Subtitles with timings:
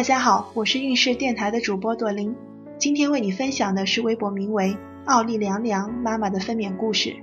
[0.00, 2.34] 大家好，我是运势电台的主播朵琳，
[2.78, 7.14] 今天为你分享的是微博名为“奥利凉凉妈妈”的分娩故事。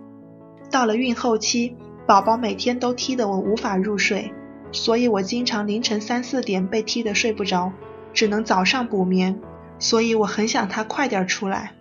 [0.70, 4.32] 到了孕后期，宝宝每天都踢得我无法入睡，
[4.72, 7.72] 所以我经常凌晨三四点被踢得睡不着，
[8.14, 9.40] 只能早上补眠。
[9.80, 11.72] 所以我很想他快点出来。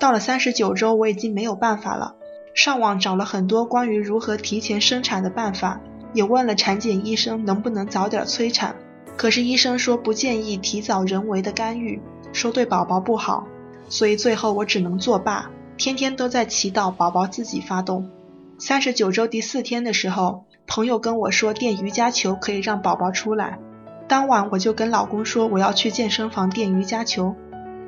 [0.00, 2.14] 到了三十九周，我已经没有办法了，
[2.54, 5.82] 上网找了很多关于如何提前生产的办法，
[6.14, 8.76] 也问了产检医生能不能早点催产。
[9.22, 12.02] 可是医生说不建议提早人为的干预，
[12.32, 13.46] 说对宝宝不好，
[13.88, 18.10] 所以最后我只能作罢，天天都在祈祷宝宝自己发动。
[18.58, 23.60] 三十九周第四天的时候，朋友跟我说垫瑜伽球可以让宝宝出来，
[24.08, 27.36] 当晚我就跟老公说我要去健身房垫瑜伽球。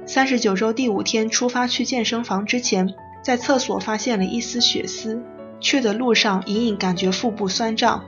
[0.06, 5.20] 三十九周第五天出发去健身房之前，在厕所发现了一丝血丝，
[5.59, 8.04] 去的路上隐隐感觉腹部酸胀，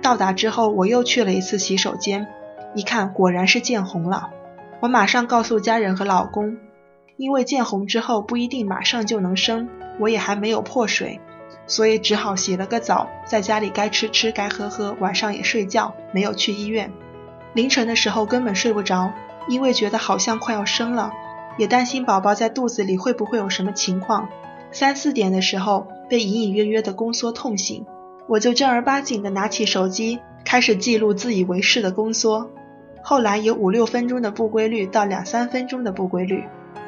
[0.00, 2.26] 到达之后我又去了一次洗手间。
[2.74, 4.30] 一看，果然是见红了。
[4.80, 6.56] 我马上告诉家人和老公，
[7.16, 11.20] 因为见红之后不一定马上就能生，我也还没有破水，
[11.66, 16.92] 所以只好洗了个澡，在家里该吃吃该喝喝，晚上也睡觉，没有去医院。
[17.52, 19.12] 凌晨的时候根本睡不着，
[19.48, 21.12] 因为觉得好像快要生了，
[21.58, 24.28] 也担心宝宝在肚子里会不会有什么情况。
[24.70, 27.84] 三四点的时候被隐隐约约的宫缩痛醒，
[28.28, 32.48] 我就正儿八经的拿起手机开始记录自以为是的宫缩。
[33.02, 36.44] 后来有五六分钟的不规律到两三分钟的不规律。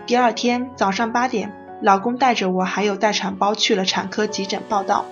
[0.07, 5.07] 第二天早上八点，老公带着我还有待产包去了产科急诊报道，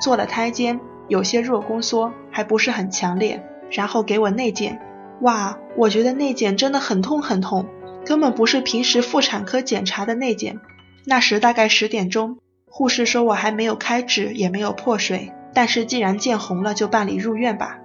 [0.00, 3.44] 做了胎监，有些弱宫缩，还不是很强烈。
[3.70, 4.80] 然后给我内检，
[5.22, 7.66] 哇，我觉得内检真的很痛很痛，
[8.04, 10.60] 根本不是平时妇产科检查的内检。
[11.04, 17.78] 那时大概十点钟，护士说我还没有开指，也没有破水，但是既然见红了，就办理入院吧。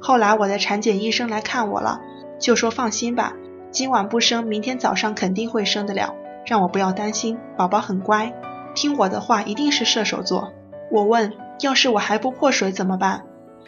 [0.00, 2.00] 后来我的产检医生来看我了，
[2.38, 3.32] 就说放心吧，
[3.70, 6.14] 今晚不生，明天早上肯定会生得了，
[6.46, 8.32] 让我不要担心，宝宝很乖，
[8.74, 10.52] 听我的话，一定是射手座。
[10.90, 13.24] 我问，要是我还不破水怎么办？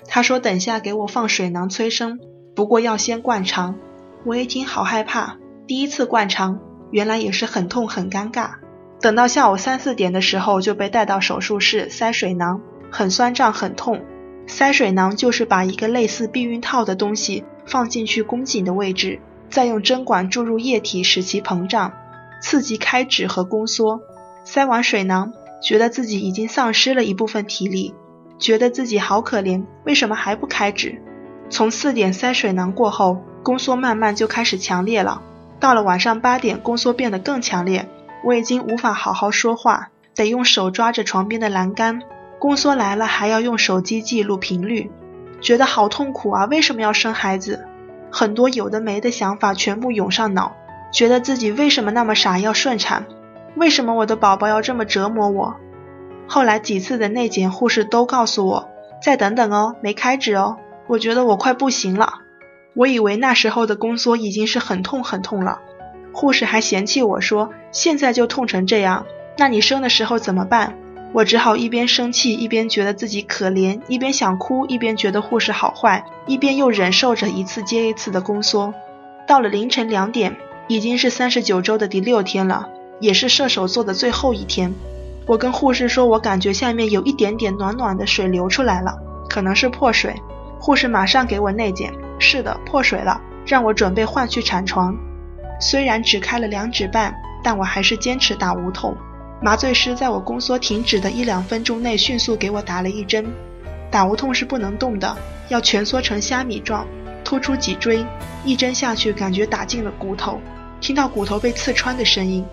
[0.07, 2.21] 他说等下给我放水囊催生，
[2.55, 3.77] 不过要先灌肠。
[4.25, 5.37] 我一听好害怕，
[5.67, 6.61] 第一次灌肠，
[6.91, 8.51] 原来也是很痛很尴尬。
[9.01, 12.61] 等到下午三四点的时候就被带到手术室塞水囊，
[12.91, 14.01] 很酸胀很痛。
[14.49, 19.21] 塞水囊就是把一个类似避孕套的东西放进去宫颈的位置，
[19.51, 21.93] 再用针管注入液体使其膨胀，
[22.41, 24.01] 刺激开指和宫缩。
[24.45, 25.33] 塞完水囊，
[25.63, 27.95] 觉得自己已经丧失了一部分体力，
[28.39, 31.01] 觉得自己好可怜，为什么还不开指？
[31.51, 35.23] 从四点塞水囊过后，宫缩慢慢就开始强烈了。
[35.61, 37.87] 到了晚上八点，宫缩变得更强烈，
[38.25, 42.01] 我已经无法好好说话，得用手抓着床边的栏杆。
[42.39, 44.91] 宫缩来了，还要用手机记录频率，
[45.41, 46.45] 觉得好痛苦啊！
[46.47, 47.67] 为什么要生孩子？
[48.11, 50.57] 很多有的没的想法全部涌上脑，
[50.93, 53.07] 觉得自己为什么那么傻要顺产？
[53.57, 55.57] 为什么我的宝宝要这么折磨我？
[56.27, 58.69] 后来几次的内检，护士都告诉我
[59.03, 60.57] 再等等哦，没开指哦。
[60.87, 62.21] 我觉得我快不行了，
[62.75, 65.61] 我以为那时候的宫缩已经是很痛很痛了。
[66.13, 69.05] 护士还嫌弃我说，现在就痛成这样，
[69.37, 70.79] 那你生的时候怎么办？
[71.13, 78.75] 我只好一边生气，一边觉得自己可怜，一边想哭，一边觉得护士好坏，一边又忍受着一次接一次的宫缩。
[79.27, 80.37] 到了凌晨两点，
[80.69, 82.69] 已经是三十九周的第六天了，
[83.01, 84.73] 也是射手座的最后一天。
[85.27, 88.95] 我跟护士说，我感觉下面有一点点暖暖的水流出来了，
[89.29, 90.15] 可能是破水。
[90.61, 94.95] 护士马上给我内检，是的，破水了，让我准备换去产床。
[95.61, 98.97] 虽然只开了两指半，但我还是坚持打无痛。
[99.41, 103.25] 麻醉师在我宫缩停止的一两分钟内迅速给我打了一针，
[103.89, 105.17] 打无痛是不能动的，
[105.49, 106.85] 要蜷缩成虾米状，
[107.25, 108.05] 突出脊椎，
[108.45, 110.41] 一针下去感觉打进了骨头，
[110.81, 112.45] 听到骨头被刺穿的声音。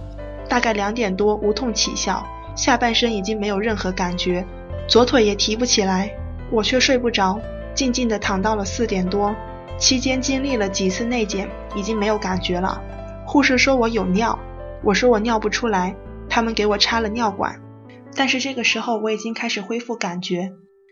[0.47, 2.23] 大概两点多无痛起效，
[2.55, 4.45] 下半身已经没有任何感觉，
[4.87, 6.11] 左腿也提不起来，
[6.51, 7.39] 我却睡不着，
[7.73, 9.35] 静静的躺到了四点多。
[9.79, 12.79] 期间经历了几次内检，已经没有感觉了。
[13.25, 14.37] 护士说我有尿，
[14.83, 15.95] 我说我尿不出来。
[16.35, 17.61] 他们给我插了尿管，
[18.13, 20.51] 但是这个时候我已经开始恢复感觉，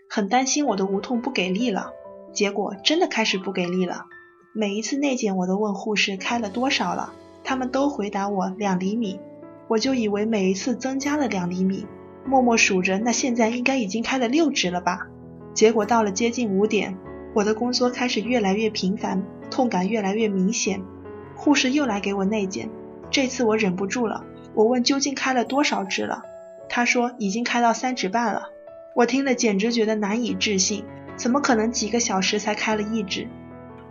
[0.10, 1.92] 很担心我的无痛不给力了。
[2.32, 4.06] 结果真的开始不给力了。
[4.54, 7.12] 每一次内检我都问护士开了多少了，
[7.44, 9.20] 他们都回答我两厘米，
[9.68, 11.86] 我就以为每一次增加了两厘米，
[12.26, 15.08] 默默数着，那现在应该已经开了六指了吧？
[15.54, 16.98] 结果到了接近五点，
[17.36, 20.82] 我的宫缩开始越来越频繁，痛感越来越明显，
[21.36, 22.70] 护士又来给我内检，
[23.12, 24.24] 这次我忍不住了。
[24.54, 26.24] 我问究竟开了多少指了？
[26.70, 28.50] 他说已经开到三指半了。
[28.96, 30.86] 我听了简直觉得难以置信，
[31.16, 33.28] 怎么可能几个小时才开了一指？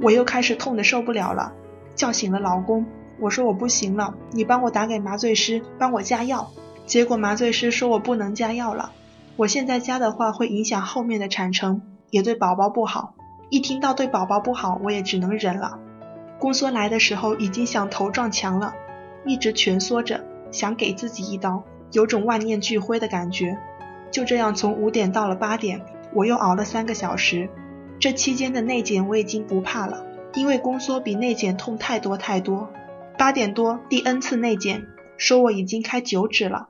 [0.00, 1.52] 我又开始痛得受不了了，
[1.94, 2.86] 叫醒了老公。
[3.20, 6.50] 我说我不行了，你帮我打给麻醉师，帮我加药。
[6.86, 8.92] 结果麻醉师说我不能加药了，
[9.36, 13.14] 我现在加的话会影响后面的产程，也对宝宝不好。
[13.50, 15.78] 一听到对宝宝不好，我也只能忍了。
[16.38, 18.74] 宫缩来的时候已经想头撞墙了，
[19.24, 23.58] 一直蜷缩着，想给自己一刀，有种万念俱灰的感觉。
[24.12, 25.80] 就这样从五点到了八点，
[26.12, 27.48] 我又熬了三个小时。
[27.98, 30.04] 这期间的内检我已经不怕了，
[30.34, 32.70] 因为宫缩比内检痛太多太多。
[33.16, 36.68] 八点多第 N 次内检，说我已经开九指了。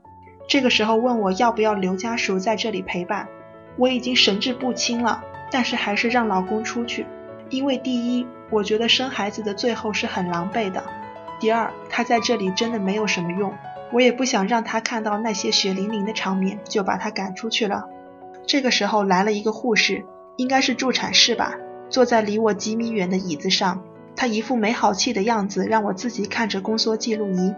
[0.48, 3.28] 这个时候问我要不要留家属在这里陪伴，
[3.76, 7.06] 我已经神志不清了，但是还是让老公出去，
[7.48, 10.82] 因为第一，我觉得生孩子的最后是很狼狈的；
[11.40, 13.54] 第二，他在这里真的没有什么用，
[13.92, 17.84] 我也不想让他看到那些血淋淋的场面，就把他赶出去了。
[18.46, 20.04] 这个时候来了一个护士，
[20.36, 21.54] 应该是助产士吧，
[21.88, 23.82] 坐在离我几米远的椅子上。
[24.16, 27.54] 他一副没好气的样子，让我自己看着宫缩记录仪。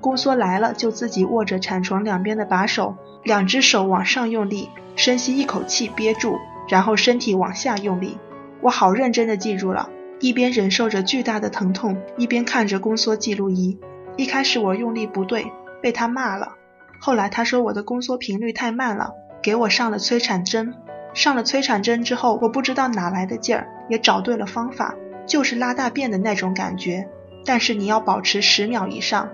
[0.00, 6.36] 宫缩来了，就自己握着产床两边的把手，两只手往上用力，深吸一口气憋住，
[6.68, 8.18] 然后身体往下用力。
[8.60, 9.88] 我好认真的记住了，
[10.20, 13.78] 一边忍受着巨大的疼痛，一边看着宫缩记录仪。
[14.16, 15.46] 一开始我用力不对，
[15.86, 16.56] 被他骂了。
[16.98, 20.74] 后来他说我的宫缩频率太慢了，给我上了催产针。
[21.14, 24.96] 上了催产针之后，我不知道哪来的劲儿，也找对了方法。
[25.28, 27.08] 就是拉大便的那种感觉，
[27.44, 29.28] 但是你要保持十秒以上。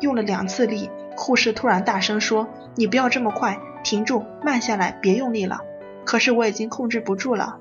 [0.00, 5.60] 用了两次力，护士突然大声说：“你不要这么快，停住，慢下来，别用力了。”
[6.06, 7.58] 可是我已经控制不住了。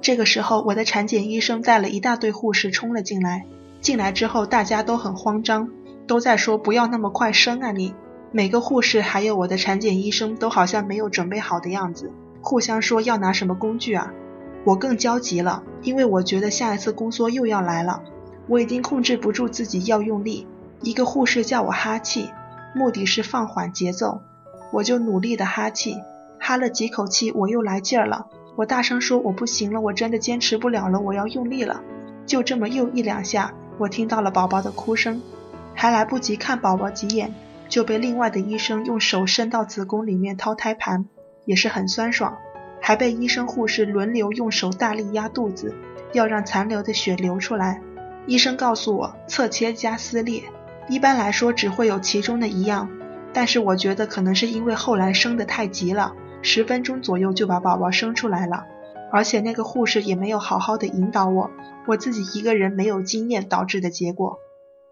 [0.00, 3.44] 这个时候，我的产检医生带了一大堆护士冲了进来。
[3.80, 5.68] 进来之后，大家都很慌张，
[6.08, 7.94] 都在说：“不要那么快生啊你！”
[8.32, 12.10] 每个护士还有我的产检医生都好像没有准备好的样子，
[12.40, 14.12] 互相说要拿什么工具啊。
[14.64, 18.02] 我更焦急了，因为我觉得下一次宫缩又要来了。
[18.48, 20.46] 我已经控制不住自己要用力。
[20.82, 22.30] 一个护士叫我哈气，
[22.74, 24.20] 目的是放缓节奏。
[24.72, 25.96] 我就努力的哈气，
[26.38, 28.26] 哈了几口气，我又来劲儿了。
[28.56, 31.80] 我大声说我不行了，我真的坚持不了了，我要用力了。
[32.26, 35.22] 就这么又一两下，我听到了宝宝的哭声，
[35.80, 37.32] 还来不及看宝宝几眼，
[37.68, 41.06] 就被另外的医生用手伸到子宫里面掏胎盘，
[41.44, 42.36] 也是很酸爽。
[42.80, 45.72] 还被医生护士轮流用手大力压肚子，
[46.12, 47.80] 要让残留的血流出来。
[48.26, 50.42] 医生告诉我，侧切加撕裂，
[50.88, 52.90] 一般来说只会有其中的一样，
[53.32, 58.64] 但是我觉得可能是因为后来生得太急了，十分钟左右就把宝宝生出来了，
[59.12, 61.52] 而且那个护士也没有好好的引导我，
[61.86, 64.40] 我自己一个人没有经验导致的结果。